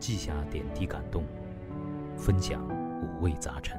[0.00, 1.22] 记下点滴感动，
[2.16, 2.66] 分享
[3.02, 3.78] 五味杂陈。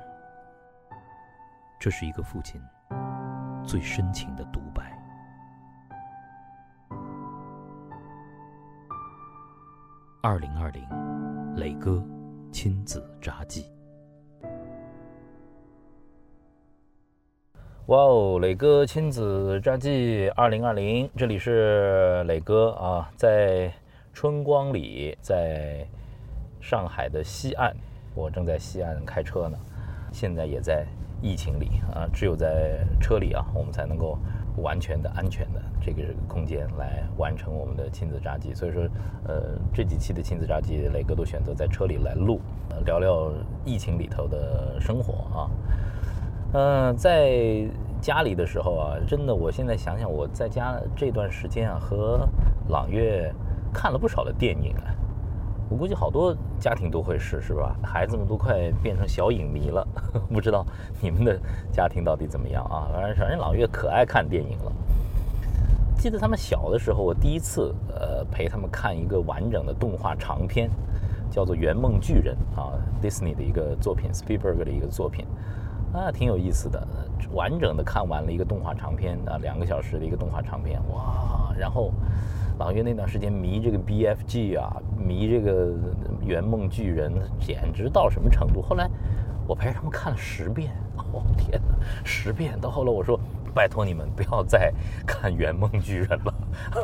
[1.80, 2.62] 这是一个父亲
[3.66, 4.96] 最深情的独白。
[10.22, 12.02] 二零二零，磊哥
[12.52, 13.66] 亲子札记。
[17.88, 23.74] 哇哦，磊哥亲子札记二零二零，这里是磊哥啊，在
[24.14, 25.84] 春光里，在
[26.62, 27.74] 上海的西岸，
[28.14, 29.58] 我正在西岸开车呢，
[30.14, 30.86] 现在也在
[31.22, 34.18] 疫情里啊，只有在车里啊，我们才能够
[34.58, 38.54] 完全的安全的这个空间来完成我们的亲子扎记。
[38.54, 38.84] 所以说，
[39.26, 42.40] 呃，这几期的亲子扎记，磊哥都选择在车里来录，
[42.86, 43.32] 聊聊
[43.66, 45.50] 疫情里头的生活啊。
[46.54, 47.66] 嗯，在
[48.02, 52.28] 家里的时候啊，真的，我现在想想，我在家这段时间啊，和
[52.70, 53.34] 朗月
[53.74, 54.94] 看了不少的电影啊。
[55.72, 57.74] 我估计好多家庭都会是，是吧？
[57.82, 59.88] 孩子们都快变成小影迷了，
[60.30, 60.66] 不知道
[61.00, 61.40] 你们的
[61.72, 62.92] 家庭到底怎么样啊？
[62.94, 64.72] 反正反正朗月可爱看电影了。
[65.98, 70.70] 记得他们小的时候，我第一次呃陪他们看一个完整的动画长片，
[71.32, 75.26] 叫做《圆梦巨人》啊，Disney 的一个作品，Spielberg 的一个作品。
[75.94, 76.86] 啊，挺有意思的，
[77.34, 81.54] 完整的看完了一个动画长片啊，两个小时的一个动画长片，哇！
[81.58, 81.94] 然后
[82.62, 85.74] 朗月那段时间迷这个 BFG 啊，迷这个
[86.24, 88.62] 圆梦巨人，简直到什么程度？
[88.62, 88.88] 后来
[89.48, 90.72] 我陪他们看了十遍，
[91.12, 92.60] 哦天哪，十遍！
[92.62, 93.20] 到后来我说。
[93.54, 94.74] 拜托你们不要再
[95.06, 96.34] 看《圆梦巨人》了，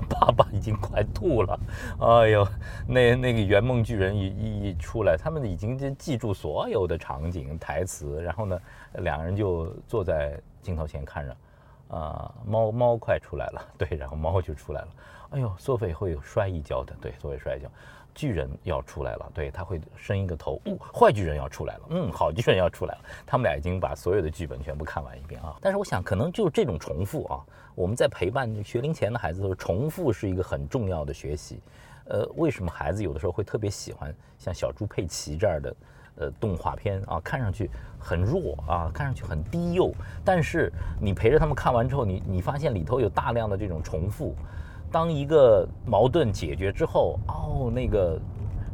[0.10, 1.58] 爸爸已经快吐了。
[1.98, 2.46] 哎呦，
[2.86, 8.60] 那那个《圆梦巨人》一一出来，他们已经就记住所有的场景、台词，然后呢，
[8.96, 11.38] 两个人就坐在镜头前看着。
[11.90, 14.88] 啊，猫猫快出来了， 对，然后猫就出来了。
[15.32, 17.70] 哎呦，索菲会摔一跤的，对，索菲摔一跤。
[18.16, 20.60] 巨人要出来了，对他会伸一个头。
[20.66, 23.02] 哦，坏巨人要出来了，嗯，好巨人要出来了。
[23.28, 25.56] 他们俩已经把所有的剧本全部看完一遍啊。
[25.62, 27.46] 但是我想，可能就这种重复啊，
[27.76, 31.62] 我们在陪伴学龄前的孩子的时候，重复是一个很重要的学习。
[32.06, 35.76] 呃，为什么孩子有的时候会特别喜欢像小猪佩奇这样的
[36.18, 37.20] 呃动画片啊？
[37.24, 37.70] 看上去
[38.00, 39.92] 很弱啊，看上去很低幼，
[40.24, 44.36] 但是你陪着他们看完之后，你你发现里头有大量的这种重复。
[44.92, 48.18] 当一个矛盾解决之后，哦，那个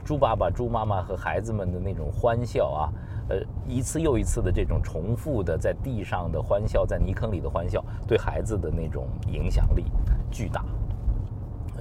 [0.05, 2.89] 猪爸爸、猪妈妈和孩子们的那种欢笑啊，
[3.29, 3.37] 呃，
[3.67, 9.85] 一次又一次的这种重复的在地上的欢笑，在泥坑里的欢笑，对孩子的那种影响力
[10.29, 10.63] 巨大。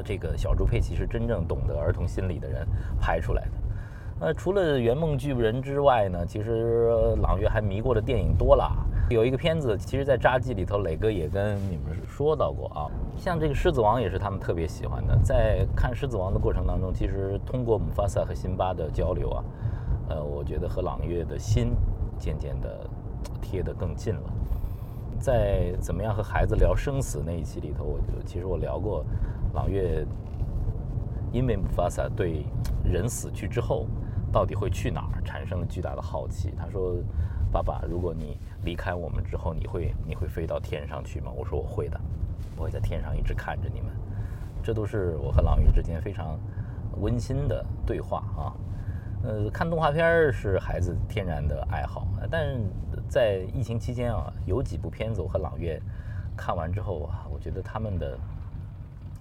[0.03, 2.67] 这个小猪佩奇是真正懂得儿童心理的人
[2.99, 3.51] 拍出来的。
[4.23, 6.89] 呃，除了圆梦巨人之外呢，其实
[7.21, 8.73] 朗月还迷过的电影多了。
[9.11, 12.87] 有一个片子，其实，在扎记里头，磊哥也跟你们说到过啊。
[13.17, 15.19] 像这个《狮子王》也是他们特别喜欢的。
[15.25, 19.45] 在看《狮子王》的过程当中，其实通过姆法萨和辛巴的交流啊，
[20.11, 21.73] 呃，我觉得和朗月的心
[22.17, 22.87] 渐渐的
[23.41, 24.23] 贴得更近了。
[25.19, 29.05] 在怎么样和孩子聊生死那一期里头，我就其实我聊过，
[29.53, 30.07] 朗月
[31.33, 32.47] 因为姆法萨对
[32.85, 33.85] 人死去之后
[34.33, 36.53] 到底会去哪儿产生了巨大的好奇。
[36.59, 36.97] 他说。
[37.53, 41.31] 爸爸，如果你离开我们之后，你会你会飞到天上去吗？
[41.37, 42.01] 我说我会的，
[42.57, 43.91] 我会在天上一直看着你们。
[44.63, 46.41] 这都是我和朗月之间非常
[47.03, 48.57] 温馨的对话啊。
[49.23, 52.63] 呃，看动画片是孩子天然的爱好，但是
[53.07, 55.79] 在疫情期间啊，有几部片子我和朗月
[56.35, 58.19] 看完之后啊，我觉得他们的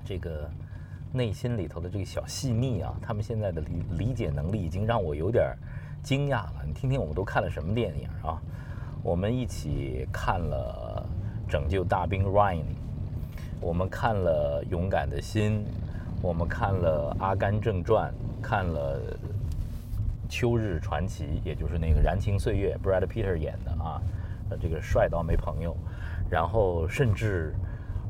[0.06, 0.50] 这个
[1.12, 5.56] 内心里头的这个小细腻啊，他们现在的理理解能力已经让我有点。
[6.04, 8.42] 惊讶了，你听听我们都看了什么电影啊？
[9.04, 11.06] 我们一起看了
[11.52, 12.58] 《拯救大兵 Ryan》，
[13.60, 15.60] 我们看了《勇敢的心》，
[16.20, 18.12] 我们看了《阿甘正传》，
[18.44, 19.00] 看了
[20.28, 24.02] 《秋日传奇》，也就是那个《燃情岁月》，Brad Peter 演的啊，
[24.50, 25.78] 呃，这个帅到没朋友。
[26.32, 27.54] 然后甚至。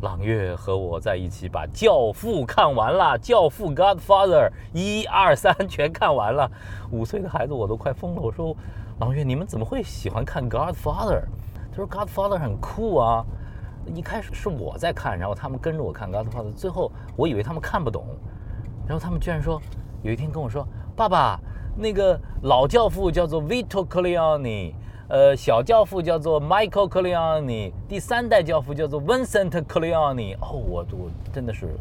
[0.02, 6.50] 朗月和我在一起把《教父》看完了，《教父》Godfather 一二三全看完了。
[6.92, 8.22] 五岁的孩子我都快疯了。
[8.22, 8.56] 我说，
[9.00, 11.22] 朗月，你们怎么会喜欢看 Godfather？
[11.70, 13.24] 他说 Godfather 很酷啊。
[13.94, 18.04] 一开始是我在看，然后他们跟着我看 Godfather，最后我以为他们看不懂，
[18.88, 19.62] 然后他们居然说，
[20.02, 21.40] 有一天跟我说，爸爸，
[21.78, 24.74] 那个老教父叫做 Vito Corleone。
[25.12, 30.14] 呃，小教父叫做 Michael c o l e o n i 第三代教父叫做 Vincent c o l e o
[30.14, 30.34] n i。
[30.36, 31.76] 哦，我我真的是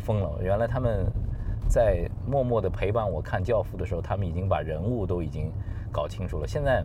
[0.00, 0.42] 疯了！
[0.42, 1.06] 原来他们
[1.68, 5.52] 在默默的陪伴我看教父的时候，他们已经把人物都已经
[5.92, 6.48] 搞清楚了。
[6.48, 6.82] 现在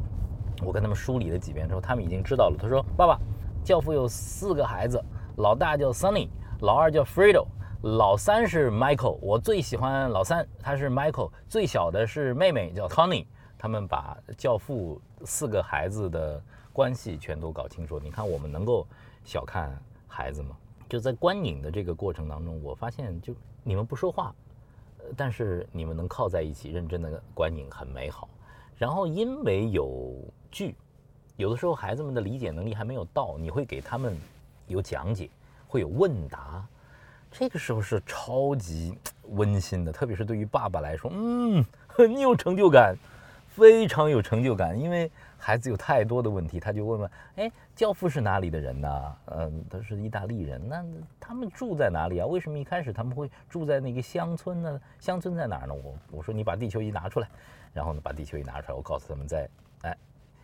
[0.64, 2.58] 我跟他们梳理了几遍之后，他们已经知道了。
[2.62, 3.20] 他说：“爸爸，
[3.64, 5.04] 教父有四个孩子，
[5.38, 7.48] 老大叫 Sunny，老二叫 Fredo，
[7.82, 13.26] 老三是 Michael，我最喜欢老三，他是 Michael，最小的是妹妹叫 Tony。
[13.60, 16.42] 他们把教父四个孩子的
[16.72, 18.00] 关系全都搞清楚。
[18.00, 18.88] 你看，我们能够
[19.26, 19.78] 小看
[20.08, 20.56] 孩子吗？
[20.88, 24.34] 就在观影的这个过程当中，我发现就你们不说话，
[25.18, 28.30] 但是你们能靠在一起认真的观影很美好。
[28.78, 30.16] 然后因为有
[30.50, 30.74] 剧，
[31.36, 34.18] 有的时候孩子们的理解能力还没有到，你会给他们
[34.68, 35.30] 有讲解，
[35.68, 36.66] 会有问答，
[37.30, 42.96] 这个时候是超级温馨的，特别是对于爸爸来说，嗯，很有成就感。
[43.50, 49.16] 非常有成就感，因为孩子有太多的问题，他就问问：哎，教父是哪里的人呢？
[49.26, 50.62] 嗯，他是意大利人。
[50.68, 50.86] 那
[51.20, 52.26] 他们住在哪里啊？
[52.26, 54.82] 为什么一开始他们会住在那个乡村呢？
[55.00, 55.74] 乡村在哪儿呢？
[55.74, 57.28] 我我说你把地球仪拿出来，
[57.74, 59.50] 然后呢把地球仪拿出来，我告诉他们在
[59.82, 59.98] 哎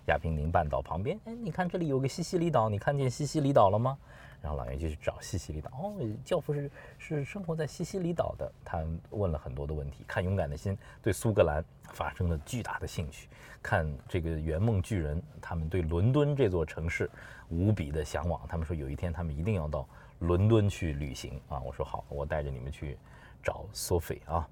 [0.08, 1.18] 亚平宁半岛旁边。
[1.25, 3.98] 哎，你看这里有个西西里岛，你看见西西里岛了吗？
[4.45, 5.71] 然后老岳就去找西西里岛。
[5.71, 8.51] 哦，教父是是生活在西西里岛的。
[8.63, 10.06] 他问了很多的问题。
[10.07, 13.27] 看《勇敢的心》，对苏格兰发生了巨大的兴趣。
[13.63, 17.09] 看这个《圆梦巨人》，他们对伦敦这座城市
[17.50, 18.39] 无比的向往。
[18.47, 19.88] 他们说有一天他们一定要到
[20.19, 21.59] 伦敦去旅行啊！
[21.62, 23.00] 我说好，我带着你们去
[23.44, 24.48] 找索菲啊。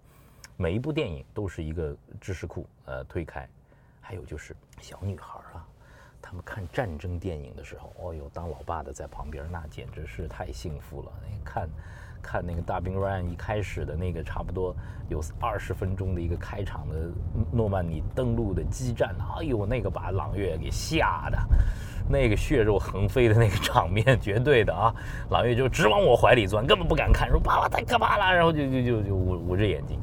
[0.58, 3.48] 每一部电影都是一个知识库，呃，推开。
[4.02, 5.68] 还有就是小女孩啊。
[6.26, 11.12] 他们看战争电影的时候，哦呦，当老爸的在旁边，那简直是太幸福了。
[11.22, 11.70] 那看，
[12.22, 14.74] 看那个大兵瑞安一开始的那个差不多
[15.10, 17.12] 有二十分钟的一个开场的
[17.52, 21.38] 诺曼底登陆的激战，哎呦，那个把朗月给吓的，
[22.10, 24.96] 那个血肉横飞的那个场面，绝对的啊！
[25.30, 30.00] 朗月就直往我怀里钻，根本不敢看，说爸爸太可怕了，然后就就就就捂捂着眼睛。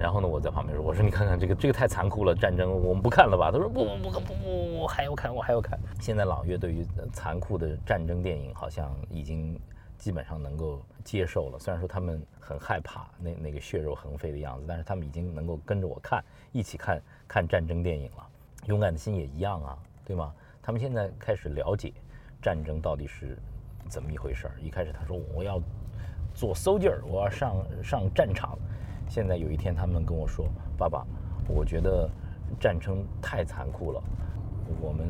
[0.00, 9.60] 然后呢，我在旁边说：“我说你看看这个，这个太残酷了，战争我们不看了吧？”他说：“不不不不不，我还要看，我还要看。”现在朗月对于残酷的战争电影好像已经
[9.98, 11.58] 基本上能够接受了。
[11.58, 18.26] 虽然说他们很害怕那那个血肉横飞的样子，但是他们已经能够跟着我看，一起看看战争电影了。
[18.64, 20.32] 勇敢的心也一样啊，对吗？
[20.62, 21.92] 他们现在开始了解
[22.40, 23.36] 战争到底是
[23.90, 24.54] 怎么一回事儿。
[24.62, 25.60] 一开始他说：“我要
[26.34, 28.58] 做 soldier，我要上上战场。”
[29.10, 30.46] 现在有一天，他们跟我说
[30.78, 31.04] ：“爸爸，
[31.48, 32.08] 我觉得
[32.60, 34.00] 战争太残酷了，
[34.80, 35.08] 我们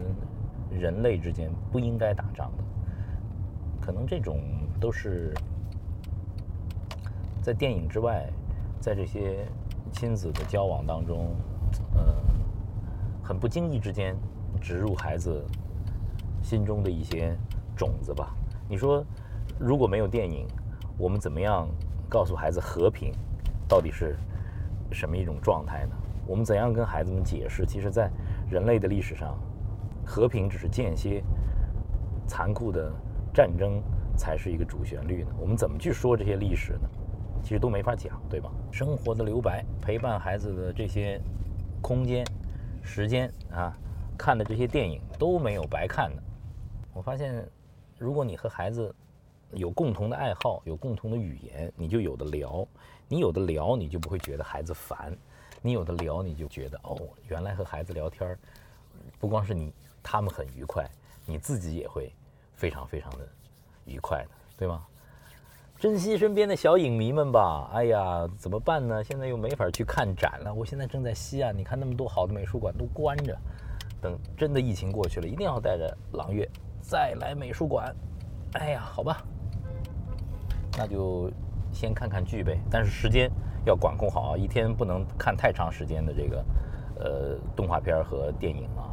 [0.71, 2.65] 人类之间不应该打仗的。
[3.79, 4.41] 可能这种
[4.81, 5.35] 都是
[7.43, 8.27] 在电影之外，
[8.81, 9.47] 在这些
[9.93, 11.37] 亲子的交往当中，
[11.95, 12.03] 呃，
[13.23, 14.17] 很不经意之间
[14.63, 15.45] 植入孩子
[16.43, 17.37] 心中的一些
[17.77, 18.35] 种子吧。
[18.67, 19.05] 你说，
[19.59, 20.47] 如果没有电影，
[20.97, 21.69] 我们怎么样
[22.09, 23.13] 告诉孩子和平？”
[23.71, 24.17] 到底是
[24.91, 25.95] 什么一种状态呢？
[26.27, 27.65] 我们怎样跟孩子们解释？
[27.65, 28.11] 其实，在
[28.51, 29.39] 人类的历史上，
[30.05, 31.23] 和平只是间歇，
[32.27, 32.93] 残酷的
[33.33, 33.81] 战争
[34.17, 35.31] 才是一个主旋律呢？
[35.39, 36.91] 我们怎么去说这些历史呢？
[37.45, 38.51] 其实都没法讲，对吧？
[38.73, 41.21] 生活的留白，陪伴孩子的这些
[41.81, 42.27] 空间、
[42.83, 43.73] 时间啊，
[44.19, 46.23] 看的这些电影都没有白看的。
[46.93, 47.49] 我发现，
[47.99, 48.93] 如果你和孩子
[49.53, 52.67] 有共同的爱好，有共同的语言，你就有的聊。
[53.09, 55.13] 你有的聊，你就不会觉得孩子烦；
[55.61, 56.97] 你有的聊，你就觉得哦，
[57.29, 58.39] 原来和孩子聊天
[59.19, 60.89] 不光是你他们很愉快，
[61.27, 62.13] 你自己也会
[62.55, 63.29] 非常非常的
[63.85, 64.87] 愉快的，对吗？
[65.79, 67.71] 珍惜身边的小影迷们吧。
[67.73, 69.03] 哎呀，怎么办呢？
[69.03, 70.53] 现在又没法去看展了。
[70.53, 73.37] 我现在正在西安，你看那么多好的美术馆都关着。
[74.01, 76.49] 等真的疫情过去了，一定要带着朗月
[76.81, 77.95] 再来美术馆。
[78.53, 79.25] 哎呀，好吧，
[80.77, 81.31] 那就。
[81.73, 83.31] 先看看剧呗，但是时间
[83.65, 86.45] 要管控好啊，一天不能看太长时间的这个，
[86.99, 88.91] 呃，动画片和电影啊，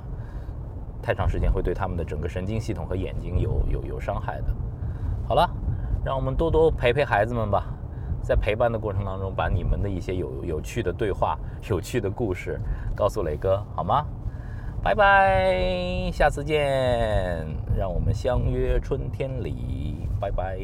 [1.01, 4.55] 太长时间会对他们的整个神经系统和眼睛有有有伤害的。
[5.27, 5.49] 好了，
[6.05, 7.65] 让我们多多陪陪孩子们吧，
[8.21, 11.35] 在陪伴的过程当中，把你们的一些有有趣的对话、
[11.71, 12.61] 有趣的故事
[12.95, 14.05] 告诉磊哥好吗？
[14.83, 17.43] 拜拜，下次见，
[17.75, 20.59] 让我们相约春天里，拜拜。